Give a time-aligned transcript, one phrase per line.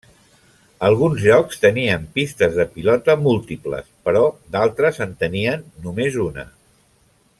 [0.87, 4.25] Alguns llocs tenien pistes de pilota múltiples, però
[4.57, 6.49] d'altres en tenien només una.